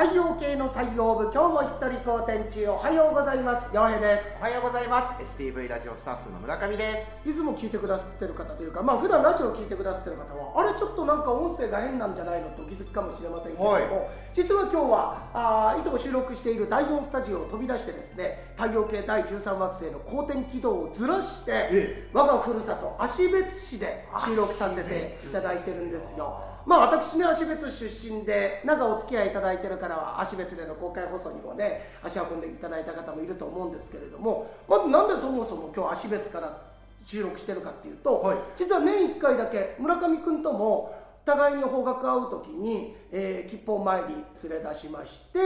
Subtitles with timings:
[0.00, 3.68] 太陽系の採用部今日もひっそり好天中おはようございます。
[3.74, 4.34] 陽平です。
[4.40, 5.36] おはようございます。
[5.36, 7.20] STV ラジオスタッフの村上です。
[7.28, 13.84] いつも聞いてくださってる方というかまあ普段ラジオを聞いてくださってる方はあれちょっとなんか音声が変なんじゃないのとお気づきかもしれませんけれども、はい。
[14.32, 36.70] 実は今日はあーいつも収録している第4スタジオを飛び出してですね太陽系第13惑星の公転軌道をずらしてえ我がふるさと芦別市で収録させていただいてるんですよまあ私ね芦別出身でなんかお付き合いいただいてるからは芦別での公開放送にもね足運んでいただいた方もいると思うんですけれどもまずなんでそもそも今日芦別から
[37.06, 38.38] 収録してるかっていうと、はい。
[38.56, 44.14] 実は年1回だけ村上君とも互いに方角会う時に、えー、吉報参り
[44.48, 45.38] 連れ出しまして、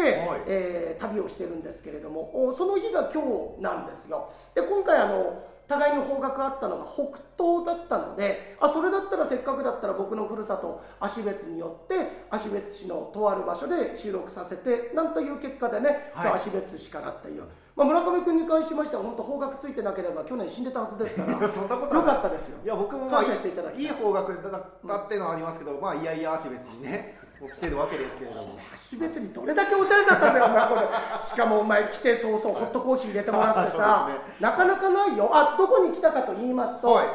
[0.46, 3.22] えー旅をしてるんですけれどもおその日が今
[3.58, 4.30] 日なんですよ。
[4.54, 7.02] で今回あの互いに方角あったのが北
[7.38, 16.32] 東だったのであそれだったらせっかくだったら僕のふるさと芦別によって芦別市のとある場所で収録させてなんという結果でね、はい。
[16.32, 17.44] 芦別市からっていう、
[17.76, 22.58] まあ、村上君に関しましては本当方角ついてなければ去年死んでたはずですからそんなことはよかったですよ。
[22.64, 23.74] いや僕もまあ感謝していただい。
[23.76, 28.58] いい方角だったっていうのはありますけど、まあいやいや足別にね来てるわけですけれども。
[28.90, 31.26] 橋別にどれだけお世話になったんだよお前これ。
[31.26, 35.30] しかもお前来て早々ホットコーヒー入れてもらってさ、そうですなかなかないよ。
[35.32, 37.06] あどこに来たかと言いますと、はい。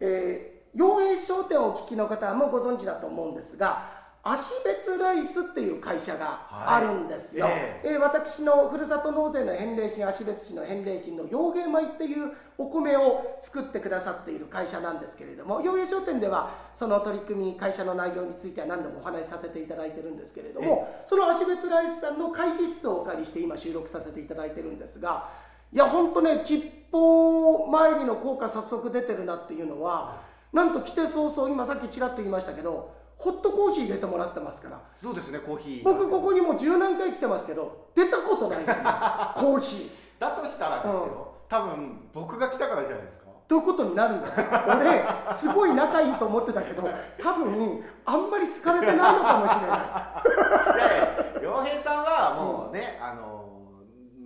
[0.00, 7.54] えー陽平商店をお聞きの方はもうご存知だと思うんですが芦別ライスっていう会社があるんですよ、はい。
[7.54, 7.88] ええ。
[7.96, 25.28] ー私のふるさと納税の返礼品芦別市の返礼品の陽平米っていうお米を作ってくださっている会社なんですけれども陽平商店ではその取り組み会社の内容については何度もお話しさせていただいてるんですけれどもその芦別ライスさんの会議室をお借りして今収録させていただいてるんですが
[25.72, 30.20] いや本当ね吉報参りの効果早速出てるなっていうのは
[30.52, 34.80] なんと来て早々今さっきちらっと言いましたけどホットコーヒー入れてもらってますから。
[35.02, 35.84] そうですねコーヒー。
[35.84, 38.76] 僕ここにもう十何回来てますけど出たことないですよ。
[39.34, 39.90] コーヒー。
[40.20, 43.26] だとしたらですよ、多分僕が来たからじゃないですか。
[43.46, 44.28] ということになるんだ。
[44.28, 44.34] よ
[44.68, 46.82] 俺すごい仲いいと思ってたけど
[47.22, 49.78] 多分あんまり好かれてないのかもしれない。
[50.76, 53.57] いやいや洋平さんはもうね、あの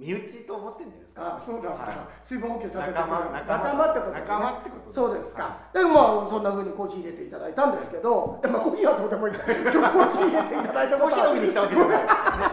[0.02, 1.36] 身内と思ってんじゃないですか。
[1.36, 2.26] あそうだ、はい。
[2.26, 3.90] 水分補給させて仲間仲間。
[3.90, 4.20] ってことね。
[4.20, 9.34] 仲間ってことそうですか、はでまあそんな風にコーヒー入れていただいたんですけど、まあ、コーヒーはどうでもいい。
[9.34, 12.24] 今日コーヒー入れていただいたことはコーヒー飲みに来たわけじゃないですか。
[12.26, 12.44] らね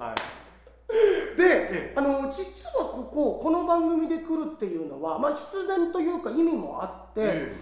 [0.00, 1.36] はい。
[1.36, 7.56] で、あの実はこここの番組で来るっていうのは、まあ、必然というか意味もあって、え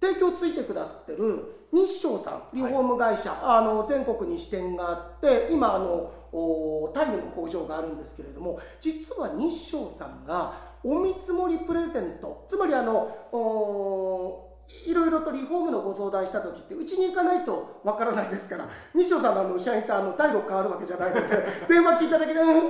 [0.00, 12.94] 提供ついてくださってる日照さんリフォーム会社、あの全国に支店があって今あのおタイにも工場があるんですけれども実は日照さんがお見積もりプレゼントつまりあの
[13.32, 14.45] お
[14.86, 21.22] いろいろとリフォームのご相談した時ってうちに行かないとわからないですから日照さんのあの社員さんあの第6感あるわけじゃないので
[21.68, 22.66] 電話聞いただけで「うんうん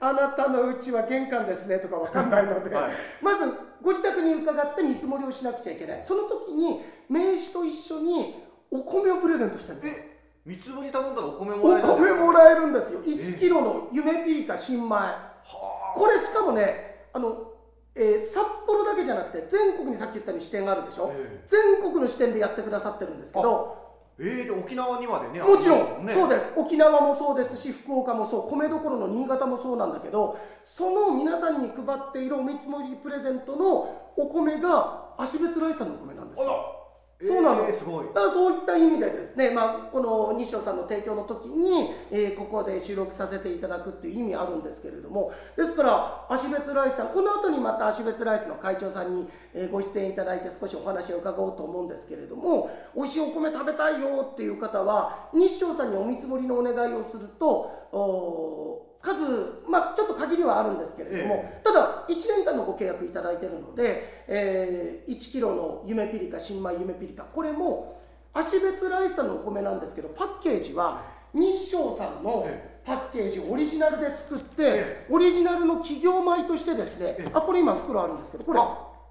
[0.00, 2.92] あなたのうちは玄関ですね」とかわかんないので、はい。
[3.22, 6.04] まずご自宅に伺って見積もりをしなくちゃいけない。
[6.04, 9.98] その時に名刺と一緒にお米をプレゼントしてるんです。
[9.98, 13.00] よえ三つ折り頼んだらお米おもらえる米もらえるんですよ。
[13.00, 14.96] 1キロの夢ピリカ新米。
[14.96, 17.53] はこれしかもねあの、
[17.96, 23.84] えー札幌だけじゃなくて全国にさっき言ったように支店があるでしょ、え全国の支店でやってくださってるんですけど。
[24.16, 26.12] えー、で沖縄にまでねもちろん、ね。
[26.12, 26.52] そうです。
[26.56, 28.48] 沖縄もそうですし福岡もそう。
[28.48, 36.48] 米どころの新潟もそうなんだけどその皆さんに配っているお見積もりプレゼントのお米が芦別ライスさんのお米なんですよ。
[36.48, 36.83] あら
[37.26, 37.62] そうなの。
[37.62, 38.06] えー、すごい。
[38.06, 68.00] だからそういった意味でですね、まあ、この日照さんの提供の時に、えーここで収録させていただくっていう意味あるんですけれどもですから芦別ライスさんこの後にまた芦別ライスの会長さんに、えーご出演いただいて少しお話を伺おうと思うんですけれども美味しいお米食べたいよっていう方は日照さんにお見積もりのお願いをするとお数、まあ、ちょっと限りはあるんですけれども、えただ1年間のご契約いただいているので、えー1キロの夢ピリカ新米夢ピリカこれも
[68.32, 71.02] 芦別ライスさんのお米なんですけどパッケージは
[71.34, 78.60] 日照さんのえパッケージオリジナルで作って、えオリジナルの企業米としてですね、えあこれ今袋あるんですけどこれ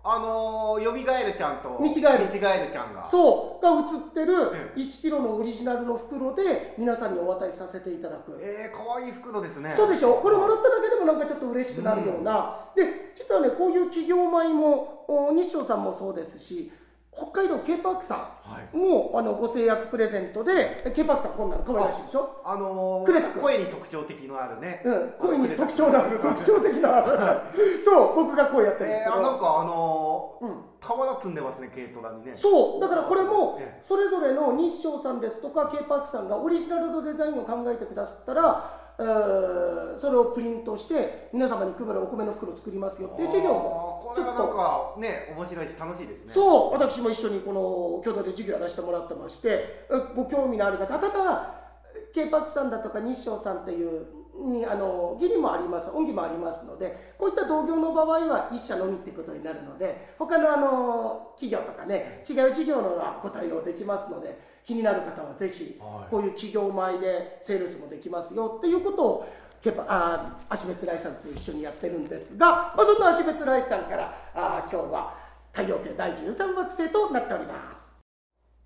[0.06, 2.26] ああのー、よみがえるちゃんと見違える。
[2.26, 3.06] 見違えるちゃんが。
[3.06, 3.64] そう。
[3.64, 4.34] が写ってる
[4.76, 8.38] え1キロのオリジナルの袋で皆さんにお渡しさせていただく。
[8.44, 9.74] えー、かわいい袋ですね。
[9.78, 10.16] そうでしょ？
[10.16, 16.70] これもらっただけでもなんかちょっと嬉しくなるような、で実はねこういう企業米もお日照さんもそうですし
[17.16, 18.78] 北海道 K パークさはい。
[18.78, 22.42] んもあのご制約プレゼントで K パークさんこんなの可愛らしいでしょ？
[22.44, 27.04] あのー、声に特徴的のあるね、うん、声に特徴のある特徴的な
[27.86, 30.64] そう僕が声やってるんですえー、けど、あなんかあのーうん。
[30.84, 32.34] 俵積んでますね軽トラにね。
[32.36, 46.34] そうだからこれもえそれぞれの日照さんですとか K パークさんがオリジナルのデザインを考えてくださったらえーそれをプリントして皆様に配るお米の袋を作りますよっていう授業もあーこれはなんかね面白いし楽しいですね。
[46.34, 47.62] そう私も一緒にこの
[48.04, 51.56] 共同で授業やらせてもらってましてえご興味のある方ただ
[52.14, 69.28] K パークさんだとか日照さんっていうにあの義理もあります恩義もありますのでこういった同業の場合は一社のみってことになるので他のあの企業とかね違う事業のがご対応できますので気になる方はぜひはいこういう企業前でセールスもできますよっていうことを
[69.62, 75.16] ケパあ足別ライさんと一緒にやってるんですが、まあ、そんな足別ライさんからあ今日は
[75.54, 77.93] 太陽系第13惑星となっております。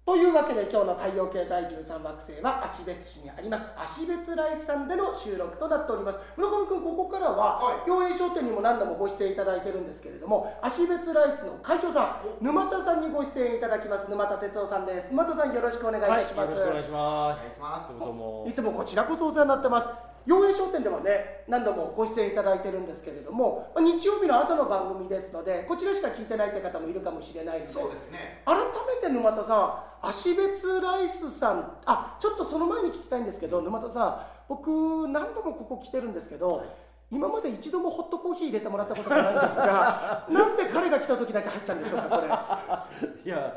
[0.07, 3.68] というわけで今日の太陽系第13惑星は芦別市にあります。
[3.75, 6.19] 芦別ライスさんでの収録となっております。
[6.38, 14.09] 村上君ここからはは陽平商店にも何度もご出演いただいてるんですけれども芦別ライスの会長さん沼田さんにご出演いただきます。
[14.09, 15.09] 沼田哲夫さんです。
[15.12, 17.39] 沼田さんよろしくお願いいたします、よろしくお願いします。
[17.42, 18.00] お願いします。
[18.00, 18.54] どうもい。
[18.54, 20.13] つもこちらこそお世話になってます。
[20.25, 28.42] 陽平商店ではね何度もご出演いただいてるんですけれどもまあ日曜日の朝の番組ですのでこちらしか聞いてないって方もいるかもしれないのでそうですね。
[28.45, 31.78] 改めて沼田さん芦別ライスさん。
[31.86, 34.20] あちょっとその前に聞きたいんですけど沼田さん。
[34.50, 36.66] 僕何度もここ来てるんですけど、
[37.12, 42.28] 今まで一度もホットコーヒー入れてもらったことがないんですが なんで彼が来た時だけ入ったんでしょうかこれ。
[42.28, 43.54] いや、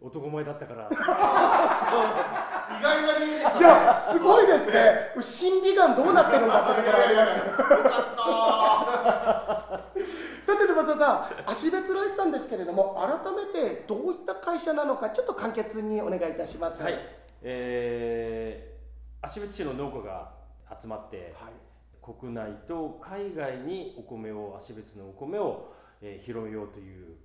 [0.00, 0.88] 男前だったから。
[0.90, 3.60] 意外な理由ですね。
[3.60, 5.14] いやすごいですね。
[5.20, 7.46] 審美眼どうなってるんだってところありますけど。
[7.46, 7.56] よ
[7.90, 9.81] かっ
[10.52, 16.94] さて沼田さん芦別ライスさんですけれども改めてどういった会社なのかちょっと簡潔にお願いいたしますはい。
[17.40, 20.32] えー、芦別市の農家が
[20.80, 21.52] 集まって、はい
[22.02, 27.16] 国内と海外にお米を芦別のお米を、えー、広めようという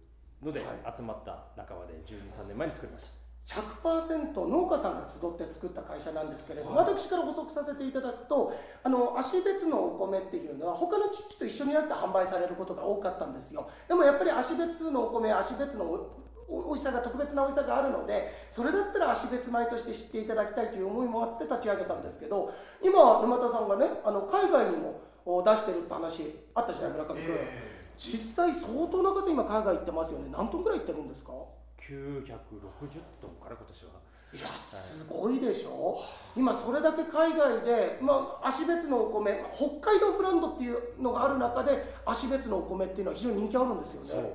[0.43, 3.16] のでは集まった仲間で12、3年前に作りました。
[3.47, 8.53] 100%農家さんが集って作った会社なんですけれども、私から補足させていただくと
[8.83, 13.69] あの芦別のお米っていうのは他の地域と一緒になって販売されることが多かったんですよ。
[13.87, 16.07] でもやっぱり芦別のお米芦別の
[16.49, 30.29] 美味しさが特別な美味しさがあるのでそれだったら芦別米として知っていただきたいという思いもあって立ち上げたんですけど今沼田さんがねあの海外にもお出してるって話あったじゃない村上君、え実際相当な数今海外行ってますよね。
[30.31, 31.31] 何トンぐらい行ってるんですか？
[31.77, 33.91] 960トンから今年は。
[34.33, 35.97] いやすごいでしょ？
[36.35, 41.71] 今それだけ海外で、まあ、芦別のお米北海道ブランドっていうのがある中で
[42.05, 44.33] 芦別のお米っていうのは非常に人気あるんですよね。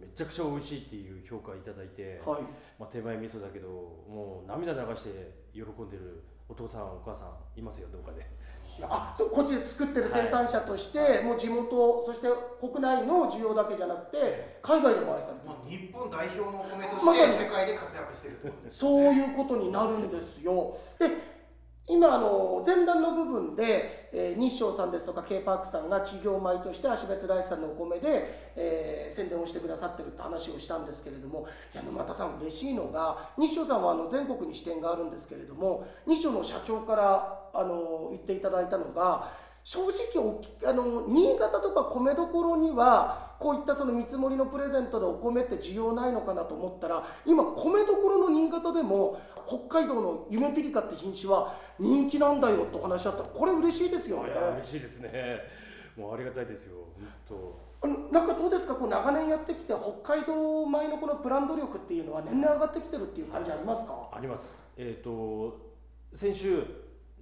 [0.00, 2.42] めちゃくちゃ美味しいっていう評価いただいて、はい。
[2.78, 8.26] まあ、手前味噌だけどもう涙流して喜んでるお父さんお母さんいますよどっかで
[8.82, 12.28] あそうこっちで作ってる生産者として、もう地元そして
[12.60, 15.48] 国内の需要だけじゃなくて海外でも愛されてる。
[15.48, 20.76] まあ、日本代表のお米として世界で活躍してるってことですそういうことになるんですよ。
[20.98, 21.31] で
[21.88, 39.30] 今あの前段の部分で、えー日照さんですとか K パークさんが企業米として芦別ライスさんのお米で、えー宣伝をしてくださってるって話をしたんですけれどもいや沼田さん嬉しいのが日照さんはあの全国に支店があるんですけれども日照の社長からあの言っていただいたのが
[39.64, 39.80] 正
[40.14, 54.30] 直おきあの新潟とか米どころにはこういったその見積もりのプレゼントでお米って需要ないのかなと思ったら今米どころの新潟でも北海道の夢ピリカって品種は人気なんだよとお話しあったらこれ嬉しいですよね。
[54.58, 55.40] 嬉しいですね。
[55.96, 56.76] もうありがたいですよ
[57.28, 58.74] 本あのなんかどうですか？
[58.76, 64.08] こう長年やってきて北海道米のこのブランド力っていうのは年々上がってきてるっていう感じありますか？
[64.12, 64.70] 当あります。
[64.76, 65.58] えっ、と
[66.12, 66.62] 先週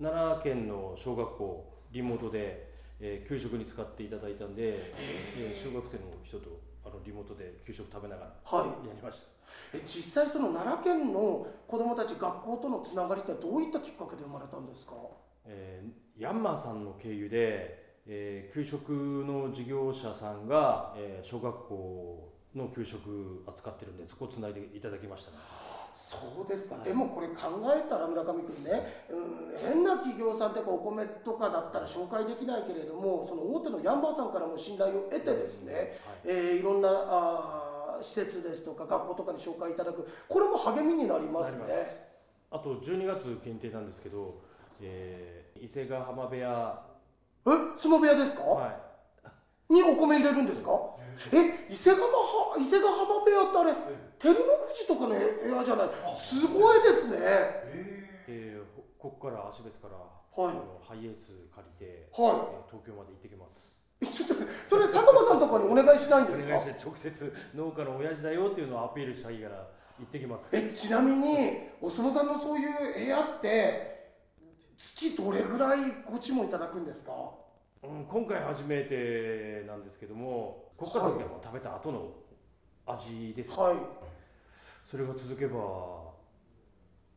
[0.00, 2.68] 奈良県の小学校リモートで、
[3.00, 4.92] えー給食に使っていただいたんで、
[5.38, 8.88] えー小学生の人とあのリモートで給食食べながらはい。
[8.88, 9.28] やりました。
[9.74, 14.92] え実際その奈良県の子どもたち学校とのつながりってどういったきっかけで生まれたんですか？
[15.46, 18.90] えーヤンマーさんの経由で、えー給食
[19.26, 25.36] の事業者さんが、えー小学校の給食扱ってるんでそこをつないでいただきましたね
[26.02, 36.28] そうですか、でもこれ考えたら村上君ね、うん、変な企業さんってかお米とかだったら紹介できないけれどもその大手のヤンバーさんからも信頼を得てですね、い。
[36.28, 40.08] えーいろんなあー施設ですとか学校とかに紹介いただく。
[40.26, 41.66] これも励みになりますね。
[42.50, 44.40] あと12月限定なんですけど、
[44.80, 46.80] えー伊勢ヶ浜部屋、
[47.46, 47.50] え？
[47.76, 48.74] 相撲部屋ですか、は
[49.68, 50.70] にお米入れるんですか？
[50.72, 50.74] い、
[51.32, 53.72] え伊勢ヶは伊勢ヶ浜部屋ってあれ
[54.18, 55.88] 照ノ富士とかの部屋じゃない？
[56.18, 57.18] すごいですね。
[58.26, 58.58] で
[58.98, 60.52] ほここから足別から、はい。
[60.52, 63.78] あのハイエース借りて、はえー東京まで行ってきます。
[64.00, 64.34] いえちょっと
[64.66, 66.48] それ佐久間さんとかにお願いしないんですか？
[66.48, 69.56] お願いして直接農家の親父だよっていうのをアピールしたいから
[69.98, 70.56] 行ってきます。
[70.56, 73.98] えちなみにお相撲さんのそういう部屋って
[74.76, 75.78] 月どれぐらい
[76.10, 77.12] ご注文いただくんですか？
[77.82, 82.08] うん、今回初めてなんですけどもここから先はもう食べた後の
[82.86, 83.76] 味ですね、はい。
[84.84, 85.56] それが続けば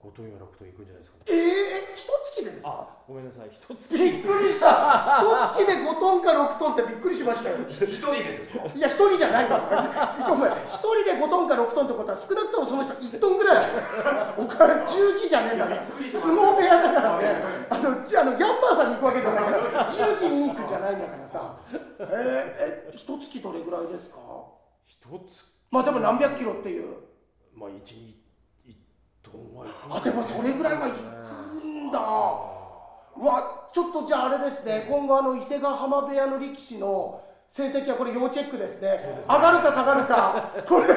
[0.04, 1.24] 5トンや6トンいくんじゃないですかね。
[1.32, 2.04] ええ一
[2.36, 2.70] 月でですか？
[2.84, 3.48] あごめんなさい。
[3.50, 5.24] 一つびっくりした。
[5.24, 7.56] 一月で5トンか6トンってびっくりしましたよ。
[7.70, 8.66] 一人でですか？
[8.76, 9.56] いや一人じゃないよ
[10.30, 13.66] お前一人で5トンか6トンってことは少なくともその人1トンぐらい。
[14.38, 15.78] お金重機じゃねえんだから。
[16.20, 17.26] 相撲部屋だからね。
[17.70, 18.73] あのじゃあのギャンバー
[20.04, 21.56] から重機見に行くんじゃないんだからさ。
[22.00, 22.08] えー、
[22.92, 24.18] え一月どれぐらいですか？
[24.86, 26.98] 一つまあでも何百キロっていう。
[27.56, 28.20] まあ1に
[28.68, 28.74] 1
[29.22, 30.94] トンはあでもそれぐらいは行
[31.62, 32.00] くんだ。
[33.16, 34.86] うわちょっとじゃああれですね。
[34.90, 38.90] 今後あの伊勢ヶ浜部屋の力士の成績はこれ要チェックですね。
[39.28, 40.52] 上がるか下がるか。
[40.68, 40.88] これ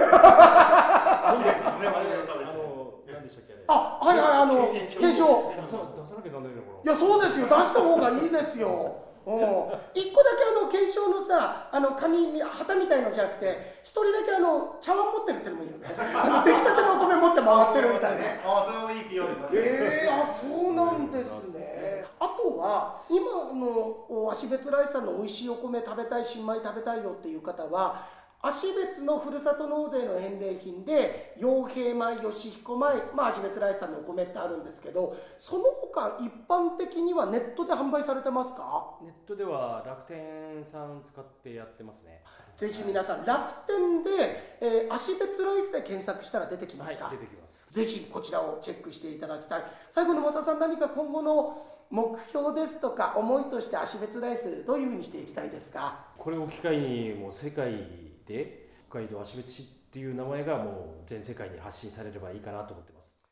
[3.26, 3.64] でしたっけあれ。
[3.68, 5.52] あはいはいあの検証。
[5.54, 9.02] 出さな出さなきゃなんないのかいやそうですよ出した方がいいですよ。
[9.26, 9.42] うん。
[9.92, 15.88] 一個だけあの検証のさあの紙旗みたいのじゃなくて一人だけあの茶碗持ってるってのもいいよね。
[16.14, 22.06] あの出来たてのお米持って回ってるみたいな あそれもいい気がしますえー、あそうなんですね。
[22.18, 28.06] あとは今の芦別ライスさんの美味しいお米食べたい新米食べたいよっていう方は
[28.46, 38.94] 芦別のふるさと納税の返礼品で傭兵米吉彦米、まあ、芦別ライスさんのお米ってあるんですけどその他一般的にはネットで販売されてますか？
[39.02, 42.22] ネットでは楽天さん使ってやってますね。
[42.56, 47.74] ぜひ皆さん楽天で、えー、芦別ライスで検索したら出てきますか、はい出てきます。
[47.74, 49.62] ぜひこちらをチェックしていただきたい。
[49.90, 56.06] 最後の和田さん何か今後の目標ですとか思いとして芦別ライスどういうふうにしていきたいですか？
[56.16, 60.74] これを機会にもう世界て北海道芦別市っていう名前がもう
[61.06, 63.25] 全世界に発信されればいいかなと思ってます。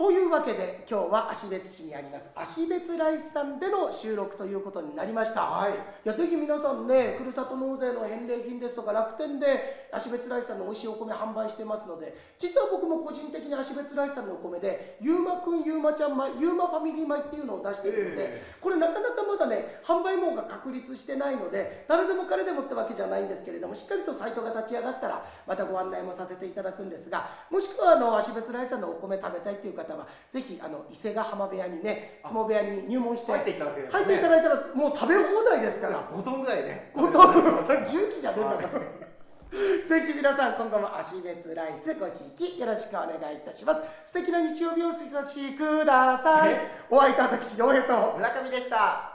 [0.00, 5.72] というわけで今日は芦別市にあります芦別ライスさんでの収録ということになりました、はい。
[5.72, 5.74] い
[6.08, 34.04] やぜひ皆さんねふるさと納税の返礼品ですとか楽天で芦別ライスさんの美味しいお米販売してますので実は僕も個人的に芦別ライスさんのお米でゆうまくんゆうまちゃん米ゆうまファミリー米っていうのを出しているので、これなかなかまだね販売網が確立してないので誰でも彼でもってわけじゃないんですけれどもしっかりとサイトが立ち上がったらまたご案内もさせていただくんですがもしくはあの芦別ライスさんのお米食べたいっていう方はぜひあの伊勢ヶ浜部屋にね相撲部屋に入門して入っていただければね。
[34.04, 36.02] 入っていただいたらもう食べ放題ですから。
[36.10, 36.90] 5トンぐらいね。
[36.94, 38.84] 本当 それ重機じゃねえんだから。
[39.90, 42.12] ぜひ皆さん今後も足別ライスごひ
[42.46, 43.80] いきよろしくお願いいたします。
[44.04, 46.54] 素敵な日曜日をお過ごしください。
[46.88, 48.16] お会いいた私陽平と。
[48.16, 49.09] 村上でした